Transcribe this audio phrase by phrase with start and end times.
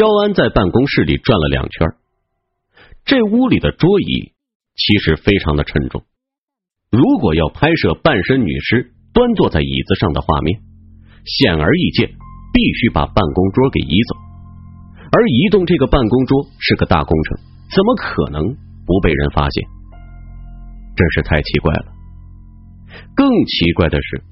[0.00, 1.92] 肖安在办公室里转了两圈，
[3.04, 4.32] 这屋里的桌椅
[4.74, 6.04] 其实非常的沉重。
[6.90, 10.62] 如果要拍摄半身女尸端坐在椅子上的画面，
[11.26, 12.08] 显而易见，
[12.54, 14.16] 必须把办公桌给移走。
[15.12, 17.38] 而移动这个办公桌是个大工程，
[17.70, 18.56] 怎么可能
[18.86, 19.68] 不被人发现？
[20.96, 21.92] 真是太奇怪了。
[23.14, 24.22] 更奇怪的是，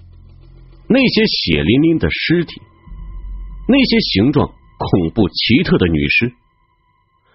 [0.88, 2.58] 那些血淋淋的尸体，
[3.68, 6.32] 那些形状恐怖奇特的女尸，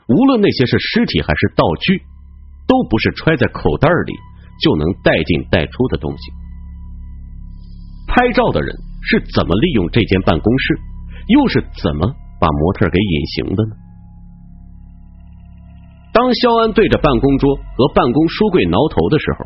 [0.07, 2.01] 无论那些是尸体还是道具，
[2.67, 4.15] 都不是揣在口袋里
[4.63, 6.31] 就能带进带出的东西。
[8.07, 10.79] 拍照的人是怎么利用这间办公室，
[11.27, 12.07] 又是怎么
[12.39, 13.75] 把模特给隐形的呢？
[16.13, 19.45] 当肖安对着办公桌和办公书柜挠头的时候。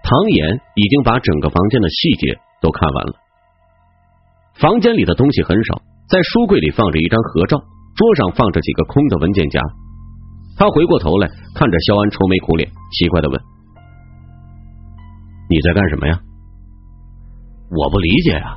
[0.00, 3.14] 唐岩已经把整个房间的细节都看完了。
[4.54, 7.58] 房间里的东西很少，在书柜里放着一张合照，
[7.94, 9.60] 桌上放着几个空的文件夹。
[10.56, 13.38] 他回过头来看着肖安，愁眉苦脸，奇怪的问
[15.50, 16.18] ：“你在干什么呀？”
[17.70, 18.56] 我不理解啊！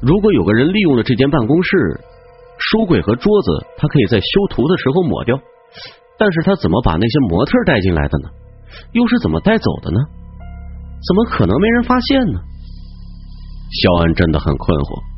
[0.00, 2.00] 如果有个人利用了这间办公室，
[2.58, 5.36] 书柜和桌子，他可以在修图的时候抹掉，
[6.16, 8.30] 但是他怎么把那些模特带进来的呢？
[8.92, 9.98] 又是怎么带走的呢？
[11.02, 12.40] 怎么可能没人发现呢？
[13.82, 15.17] 肖安真的很困惑。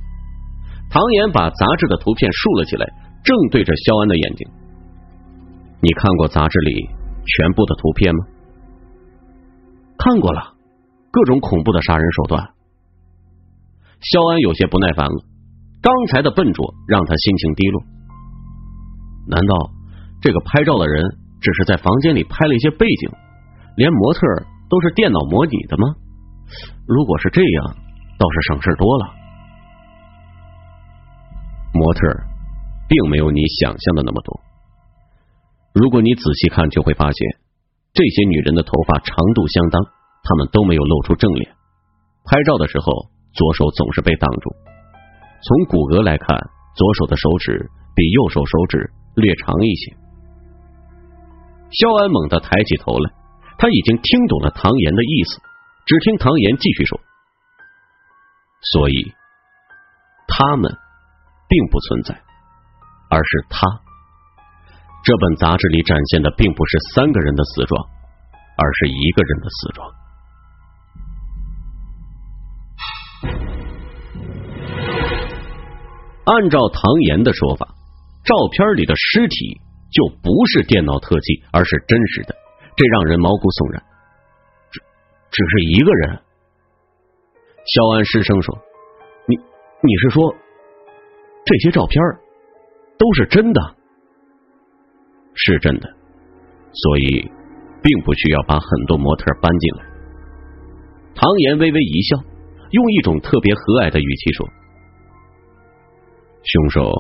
[0.90, 2.84] 唐岩把杂志的图片竖了起来，
[3.22, 4.48] 正对着肖安的眼睛。
[5.80, 6.84] 你看过杂志里
[7.24, 8.26] 全部的图片吗？
[9.96, 10.54] 看过了，
[11.12, 12.42] 各种恐怖的杀人手段。
[14.00, 15.24] 肖安有些不耐烦了，
[15.80, 17.82] 刚才的笨拙让他心情低落。
[19.28, 19.70] 难道
[20.20, 21.04] 这个拍照的人
[21.40, 23.10] 只是在房间里拍了一些背景，
[23.76, 24.20] 连模特？
[24.68, 25.94] 都是电脑模拟的吗？
[26.86, 27.76] 如果是这样，
[28.18, 29.19] 倒是省事多了。
[31.80, 32.00] 模特
[32.88, 34.28] 并没有你想象的那么多。
[35.72, 37.18] 如果你仔细看，就会发现
[37.94, 39.80] 这些女人的头发长度相当，
[40.22, 41.56] 她们都没有露出正脸。
[42.26, 44.46] 拍照的时候，左手总是被挡住。
[45.40, 46.36] 从骨骼来看，
[46.76, 49.96] 左手的手指比右手手指略长一些。
[51.70, 53.10] 肖安猛地抬起头来。
[53.60, 55.36] 他已经听懂了唐岩的意思，
[55.84, 56.98] 只听唐岩继续说
[58.72, 59.12] ：“所以
[60.26, 60.72] 他们
[61.50, 62.14] 并不存在，
[63.10, 63.66] 而是他。
[65.02, 67.84] 这本杂志里展现的并不是三个人的死状，
[68.56, 69.90] 而是一个人的死状。
[76.26, 77.66] 按照唐岩的说法，
[78.24, 82.36] 照片里的尸体就不是电脑特技，而是真实的。”
[82.76, 83.82] 这让人毛骨悚然，
[84.70, 84.80] 只
[85.30, 86.22] 只是一个人。
[87.66, 88.56] 肖安失声说
[89.26, 90.34] ：“你你是说
[91.44, 92.02] 这些照片
[92.98, 93.60] 都是真的？
[95.34, 95.88] 是真的，
[96.72, 97.30] 所以
[97.82, 99.84] 并不需要把很多模特搬进来。”
[101.14, 102.16] 唐岩微微一笑，
[102.70, 104.48] 用一种特别和蔼的语气说
[106.42, 106.92] ：“凶手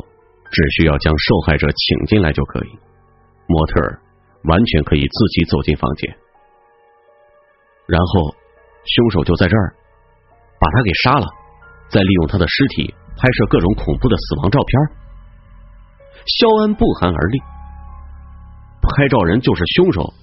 [0.50, 2.68] 只需要将受害者请进来就可以，
[3.46, 3.80] 模特。”
[4.44, 6.16] 完全可以自己走进房间，
[7.86, 8.34] 然后
[8.86, 9.74] 凶手就在这儿
[10.58, 11.26] 把他给杀了，
[11.90, 14.80] 再利用他的尸体拍摄各种恐怖的死亡照片。
[16.24, 17.38] 肖恩不寒而栗，
[18.80, 20.14] 拍照人就是凶手，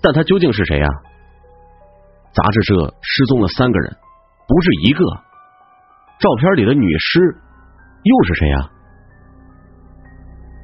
[0.00, 0.86] 但他究竟是谁呀？
[2.32, 3.96] 杂志社失踪了三个人，
[4.46, 5.04] 不是一个。
[6.20, 7.20] 照片里的女尸
[8.02, 8.70] 又是谁呀？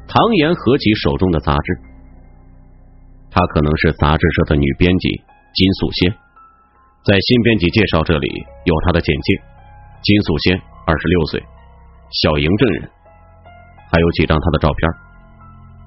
[0.06, 1.80] 唐岩合起手中的杂志。
[3.30, 5.08] 她可能是杂志社的女编辑
[5.54, 6.12] 金素仙，
[7.04, 8.28] 在新编辑介绍这里
[8.64, 9.42] 有她的简介。
[10.02, 11.42] 金素仙二十六岁，
[12.10, 12.90] 小营镇人，
[13.90, 14.90] 还有几张她的照片，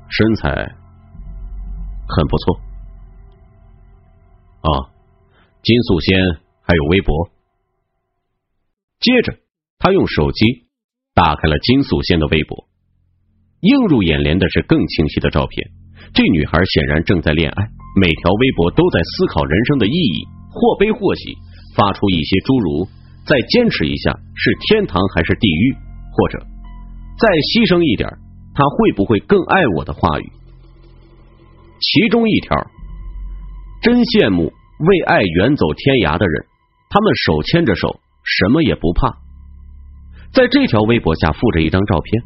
[0.10, 0.50] 身材
[2.08, 2.60] 很不错。
[4.62, 4.90] 啊，
[5.62, 6.18] 金素仙
[6.64, 7.30] 还有微博。
[9.00, 9.38] 接着，
[9.78, 10.66] 他用手机
[11.14, 12.68] 打开了金素仙的微博，
[13.62, 15.70] 映入眼帘的是更清晰的照片。
[16.14, 17.70] 这女孩显然正在恋爱，
[18.02, 21.38] 每条微博都在思考人生的意义，或悲或喜，
[21.76, 22.88] 发出一些诸如
[23.28, 25.76] “再坚持一下是天堂还是地狱”
[26.16, 26.40] 或者
[27.20, 28.10] “再牺牲一点，
[28.56, 30.32] 他会不会更爱我”的话语。
[31.80, 32.56] 其中一条，
[33.84, 36.46] 真羡慕为爱远走天涯的人，
[36.90, 39.14] 他们手牵着手，什么也不怕。
[40.34, 42.24] 在这条微博下附着一张照片，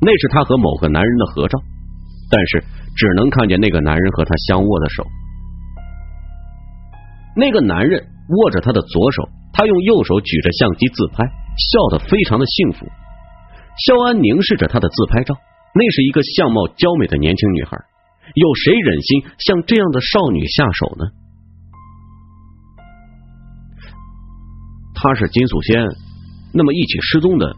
[0.00, 1.60] 那是他和某个男人的合照，
[2.30, 2.64] 但是。
[2.98, 5.06] 只能看见那个男人和他相握的手，
[7.36, 9.22] 那个男人握着他的左手，
[9.58, 12.86] 他用右手举着相机自拍，笑得非常的幸福。
[12.86, 15.34] 肖安凝视着他的自拍照，
[15.74, 17.76] 那是一个相貌娇美的年轻女孩，
[18.34, 21.04] 有谁忍心向这样的少女下手呢？
[24.94, 25.82] 她是金素仙，
[26.54, 27.56] 那么一起失踪的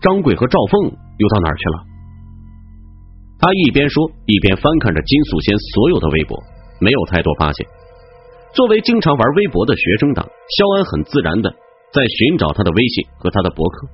[0.00, 1.84] 张贵和赵凤又到哪儿去了？
[3.38, 6.42] 他一边说，一边翻看着金素仙所有的微博，
[6.80, 7.66] 没有太多发现。
[8.54, 11.50] 作为经常玩微博的学生党，肖安很自然的
[11.92, 13.88] 在寻找他的微信和他的博客。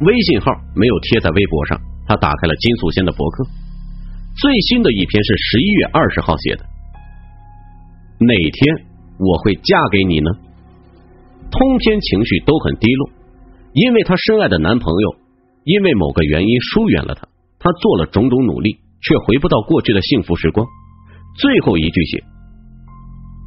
[0.00, 3.44] 微信号没有贴在微博上，他打开了金素仙的博客，
[4.42, 6.66] 最新的一篇是十一月二十号写的。
[8.18, 8.86] 哪天
[9.18, 10.30] 我会嫁给你呢？
[11.50, 13.10] 通篇情绪都很低落，
[13.72, 15.16] 因为她深爱的男朋友
[15.62, 17.28] 因为某个原因疏远了她，
[17.60, 20.66] 她做了种种努力，却回不到过去的幸福时光。
[21.38, 22.24] 最后一句写：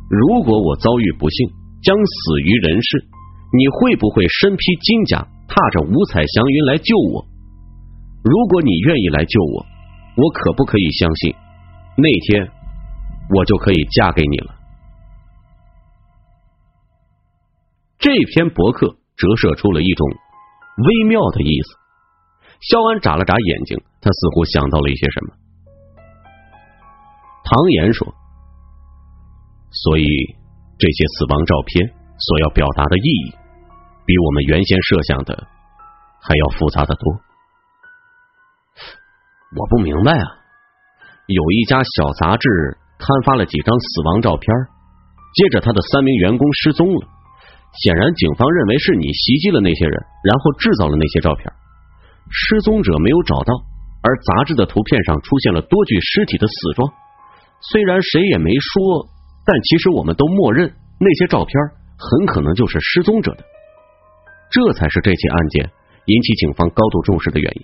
[0.09, 1.49] 如果我遭遇不幸，
[1.81, 3.05] 将死于人世，
[3.57, 7.25] 你会不会身披金甲，踏着五彩祥云来救我？
[8.23, 9.65] 如果你愿意来救我，
[10.17, 11.33] 我可不可以相信
[11.97, 12.51] 那天
[13.33, 14.55] 我就可以嫁给你了？
[17.97, 18.87] 这篇博客
[19.17, 20.07] 折射出了一种
[20.77, 21.79] 微妙的意思。
[22.61, 25.33] 肖安眨了眨眼睛，他似乎想到了一些什么。
[27.49, 28.13] 唐岩说
[29.73, 30.05] ：“所以
[30.77, 33.33] 这些死亡照片所要表达的意义，
[34.05, 35.47] 比我们原先设想的
[36.21, 37.03] 还要复杂的多。
[39.57, 40.25] 我不明白啊，
[41.25, 44.45] 有一家小杂志刊发了几张死亡照片，
[45.33, 47.07] 接着他的三名员工失踪了。
[47.81, 51.51] 显然，警方认为是你袭击了那些人，然后制造了那些照片。
[52.29, 53.53] 失踪者没有找到，
[54.03, 56.93] 而杂志的图片上出现了多具尸体的死状。”
[57.61, 59.07] 虽然谁也没说，
[59.45, 61.53] 但其实我们都默认那些照片
[61.97, 63.43] 很可能就是失踪者的，
[64.49, 65.69] 这才是这起案件
[66.05, 67.61] 引起警方高度重视的原因。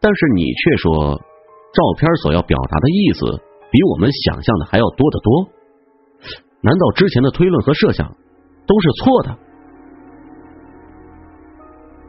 [0.00, 1.18] 但是你却说，
[1.74, 5.48] 照片所要表达的意思比我们想象的还要多得多。
[6.62, 8.06] 难道之前的推论和设想
[8.66, 9.38] 都是错的？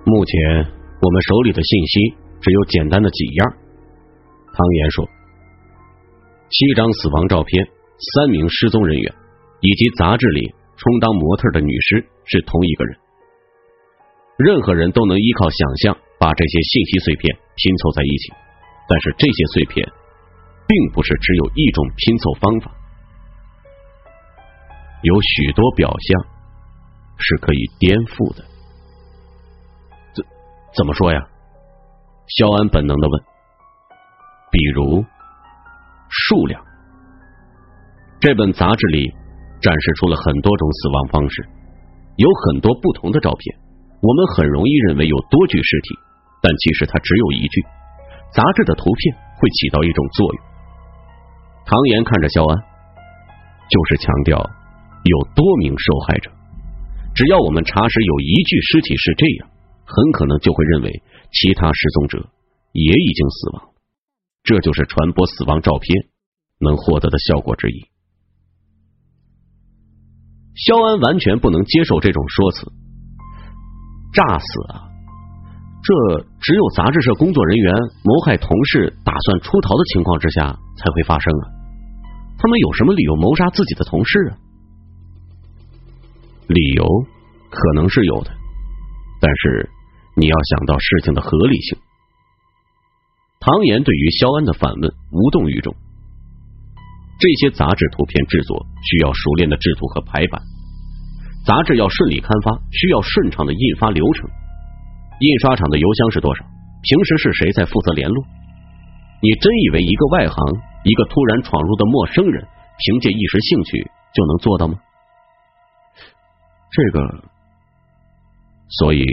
[0.06, 3.54] 目前我们手里的信息只有简单的几样。
[4.54, 5.10] 汤岩说。
[6.54, 7.66] 七张死亡照片，
[7.98, 9.12] 三名失踪人员，
[9.62, 12.96] 以及杂志里充当模特的女尸是同一个人。
[14.38, 18.34] 任何人都能依靠想象把这些信息碎片拼凑在一起，
[18.88, 19.92] 但是这些碎片
[20.68, 22.72] 并不是只有一种拼凑方法，
[25.02, 26.26] 有许多表象
[27.18, 28.46] 是可以颠覆的。
[30.14, 30.24] 怎
[30.78, 31.20] 怎么说呀？
[32.28, 33.24] 肖安本能的问。
[34.52, 35.04] 比如。
[36.28, 36.62] 数量。
[38.20, 39.12] 这本杂志里
[39.60, 41.44] 展示出了很多种死亡方式，
[42.16, 43.58] 有很多不同的照片。
[44.02, 45.96] 我们很容易认为有多具尸体，
[46.42, 47.62] 但其实它只有一具。
[48.34, 50.44] 杂志的图片会起到一种作用。
[51.66, 52.58] 唐岩看着肖安，
[53.70, 54.38] 就是强调
[55.04, 56.32] 有多名受害者。
[57.16, 59.50] 只要我们查实有一具尸体是这样，
[59.86, 62.30] 很可能就会认为其他失踪者
[62.72, 63.73] 也已经死亡。
[64.44, 66.10] 这就是传播死亡照片
[66.60, 67.88] 能获得的效果之一。
[70.56, 72.72] 肖安完全不能接受这种说辞，
[74.14, 74.90] 炸死啊！
[75.82, 77.74] 这只有杂志社工作人员
[78.04, 81.50] 谋害同事、打算出逃的情况之下才会发生啊！
[82.38, 84.38] 他们有什么理由谋杀自己的同事啊？
[86.48, 86.86] 理由
[87.50, 88.32] 可能是有的，
[89.20, 89.70] 但是
[90.16, 91.78] 你要想到事情的合理性。
[93.44, 95.76] 唐岩对于肖安的反问无动于衷。
[97.20, 100.42] 这些杂志图片制作需要熟练的制图和排版，
[101.46, 104.30] 杂志要顺利刊发，需要顺畅的印发流程。
[105.20, 106.46] 印刷厂的邮箱是多少？
[106.84, 108.24] 平时是谁在负责联络？
[109.22, 110.36] 你真以为一个外行，
[110.86, 112.48] 一个突然闯入的陌生人，
[112.80, 114.80] 凭借一时兴趣就能做到吗？
[116.72, 117.24] 这个，
[118.80, 119.04] 所以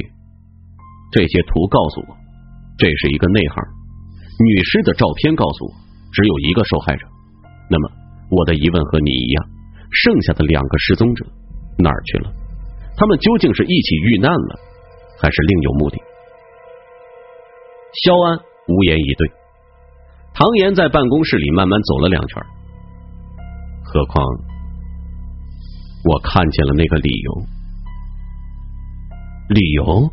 [1.10, 2.16] 这些图告诉我，
[2.78, 3.79] 这是一个内行。
[4.44, 5.72] 女尸的照片告诉我，
[6.12, 7.06] 只有一个受害者。
[7.68, 7.90] 那么，
[8.30, 9.44] 我的疑问和你一样，
[9.92, 11.26] 剩下的两个失踪者
[11.78, 12.32] 哪儿去了？
[12.96, 14.58] 他们究竟是一起遇难了，
[15.20, 15.96] 还是另有目的？
[18.04, 19.30] 肖安无言以对。
[20.32, 22.42] 唐岩在办公室里慢慢走了两圈。
[23.82, 24.24] 何况，
[26.04, 27.42] 我看见了那个理由。
[29.48, 30.12] 理由？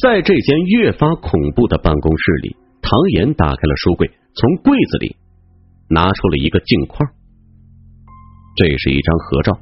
[0.00, 5.16] 在这间越发恐怖的办公室里，唐岩打开了书柜，从柜子里
[5.90, 7.02] 拿出了一个镜框。
[8.54, 9.58] 这是一张合照，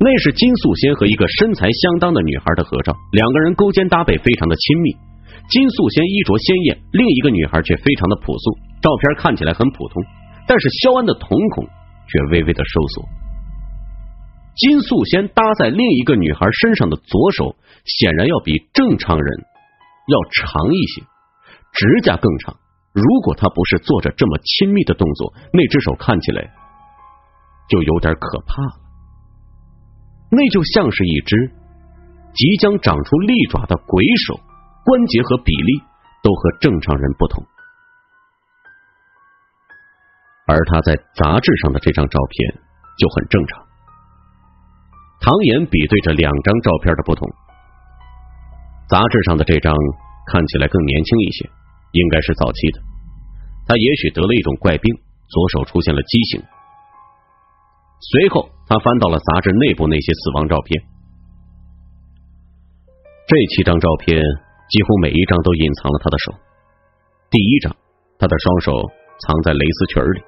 [0.00, 4.96] 那是金素仙和一个身材相当的女孩的合照，两个人勾肩搭背，非常的亲密。
[5.50, 8.56] 金素仙衣着鲜艳，另一个女孩却非常的朴素。
[8.80, 10.02] 照片看起来很普通，
[10.48, 11.64] 但是肖安的瞳孔
[12.08, 13.04] 却微微的收缩。
[14.56, 19.44] 金素仙搭在另一个女孩身上的左手，显然要比正常人
[20.06, 21.02] 要长一些，
[21.72, 22.56] 指甲更长。
[22.92, 26.42] 如果他不是做着这么亲密的动作，那只手看起来
[27.68, 28.72] 就有点可怕了。
[30.30, 31.52] 那就像是一只
[32.34, 34.40] 即将长出利爪的鬼手，
[34.84, 35.80] 关节和比例
[36.22, 37.44] 都和正常人不同。
[40.46, 42.60] 而他在杂志上的这张照片
[42.98, 43.69] 就很正常。
[45.20, 47.28] 唐岩比对着两张照片的不同，
[48.88, 49.74] 杂志上的这张
[50.32, 51.50] 看起来更年轻一些。
[51.92, 52.80] 应该是早期的，
[53.66, 54.94] 他也许得了一种怪病，
[55.26, 56.40] 左手出现了畸形。
[57.98, 60.80] 随后，他翻到了杂志内部那些死亡照片，
[63.26, 64.22] 这七张照片
[64.70, 66.32] 几乎每一张都隐藏了他的手。
[67.28, 67.74] 第一张，
[68.20, 68.72] 他的双手
[69.26, 70.20] 藏在蕾丝裙里；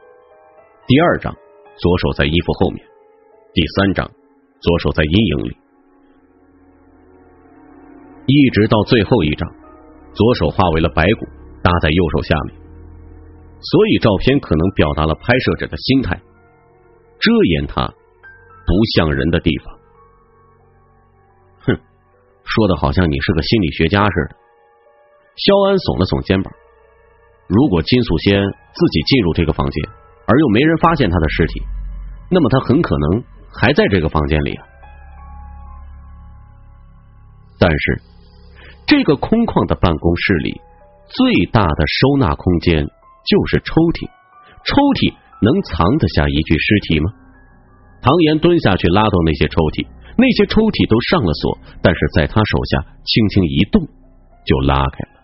[0.89, 1.33] 第二张，
[1.79, 2.85] 左手在衣服后面；
[3.55, 4.11] 第三张，
[4.63, 5.57] 左手在阴影里，
[8.27, 9.51] 一直到最后一张，
[10.15, 11.27] 左手化为了白骨。
[11.65, 12.57] 搭在右手下面，
[13.61, 16.21] 所以照片可能表达了拍摄者的心态，
[17.21, 19.79] 遮掩他不像人的地方。
[21.61, 21.79] 哼，
[22.43, 24.37] 说的好像你是个心理学家似的。
[25.37, 26.53] 肖安耸了耸肩膀。
[27.47, 29.89] 如果金素仙自己进入这个房间，
[30.27, 31.63] 而又没人发现他的尸体，
[32.29, 33.23] 那么他很可能
[33.61, 34.65] 还在这个房间里啊。
[37.59, 38.03] 但是，
[38.87, 40.61] 这个空旷的办公室里。
[41.13, 44.09] 最大的收纳空间就是抽屉，
[44.65, 45.13] 抽屉
[45.45, 47.13] 能藏得下一具尸体吗？
[48.01, 49.85] 唐岩蹲下去拉动那些抽屉，
[50.17, 53.85] 那些抽屉都上了锁，但是在他手下轻轻一动
[54.49, 55.21] 就拉开了。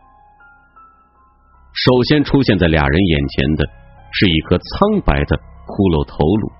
[1.72, 3.64] 首先出现在俩人眼前的
[4.12, 6.52] 是一颗苍白的骷髅头颅，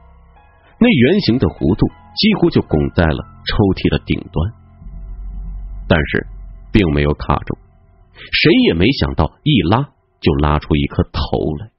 [0.81, 4.53] 那圆形的弧度几乎就拱在了抽屉的顶端，
[5.89, 6.27] 但是
[6.71, 7.59] 并没有卡住。
[8.15, 9.83] 谁也没想到，一拉
[10.21, 11.21] 就拉出一颗头
[11.59, 11.71] 来，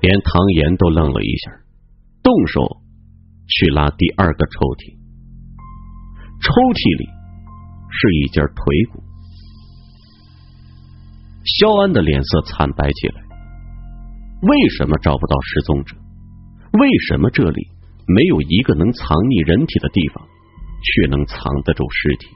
[0.00, 1.50] 连唐岩都愣了一下，
[2.22, 2.82] 动手
[3.46, 4.98] 去拉第二个抽屉。
[6.42, 7.06] 抽屉里
[7.90, 9.02] 是一截腿骨。
[11.44, 13.29] 肖安的脸色惨白起来。
[14.42, 15.96] 为什么找不到失踪者？
[16.72, 17.68] 为什么这里
[18.06, 20.26] 没有一个能藏匿人体的地方？
[20.80, 22.32] 却能藏得住尸体。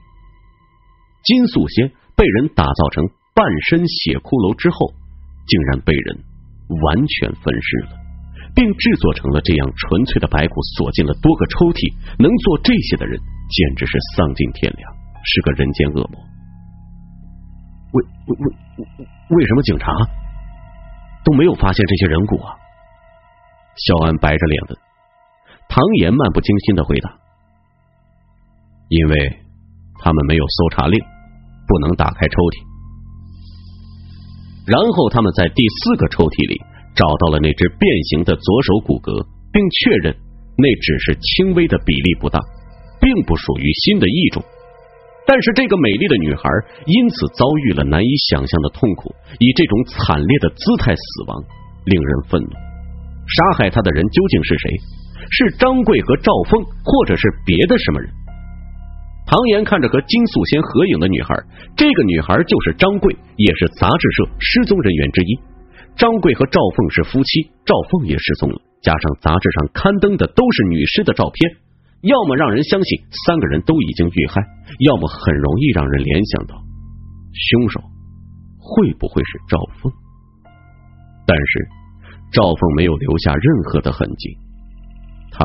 [1.25, 4.93] 金素仙被人打造成半身血骷髅之后，
[5.49, 6.21] 竟然被人
[6.69, 7.97] 完全分尸了，
[8.53, 11.89] 并制作成了这样纯粹的白骨，锁进了多个抽屉。
[12.21, 13.17] 能做这些的人，
[13.49, 14.85] 简直是丧尽天良，
[15.25, 16.21] 是个人间恶魔。
[17.97, 18.45] 为为为
[19.33, 19.89] 为什么警察
[21.25, 22.55] 都没有发现这些人骨啊？
[23.77, 24.79] 肖安白着脸问。
[25.69, 27.11] 唐岩漫不经心的回答。
[28.89, 29.15] 因为
[29.99, 31.01] 他们没有搜查令，
[31.67, 32.63] 不能打开抽屉。
[34.67, 36.61] 然后他们在第四个抽屉里
[36.95, 40.15] 找到了那只变形的左手骨骼，并确认
[40.57, 42.39] 那只是轻微的比例不大，
[43.01, 44.45] 并不属于新的异种。
[45.27, 46.43] 但是这个美丽的女孩
[46.85, 51.43] 因此遭遇了难以想象的痛苦，以这种惨烈的姿态死亡，
[51.85, 52.51] 令人愤怒。
[53.27, 54.71] 杀害她的人究竟是谁？
[55.31, 58.11] 是张贵和赵凤，或者是别的什么人？
[59.27, 61.35] 唐岩看着和金素仙合影的女孩，
[61.75, 65.41] 这个女孩就是张贵，也是杂志社失踪人员之一。
[65.97, 68.61] 张贵和赵凤是夫妻，赵凤也失踪了。
[68.83, 71.57] 加上杂志上刊登的都是女尸的照片，
[72.05, 74.43] 要么让人相信三个人都已经遇害
[74.81, 76.55] 要么很容易让人联想到
[77.33, 77.81] 凶手
[78.59, 79.93] 会不会是赵峰。
[81.27, 81.69] 但是
[82.31, 84.37] 赵峰没有留下任何的痕迹
[85.31, 85.45] 他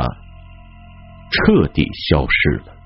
[1.32, 2.80] 彻底消失了。